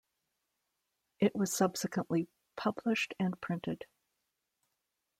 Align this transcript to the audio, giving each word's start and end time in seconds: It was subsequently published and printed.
It 1.19 1.35
was 1.35 1.53
subsequently 1.53 2.27
published 2.55 3.13
and 3.19 3.39
printed. 3.39 3.85